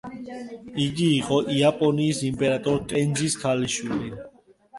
[0.85, 4.11] იგი იყო იაპონიის იმპერატორ ტენძის ქალიშვილი.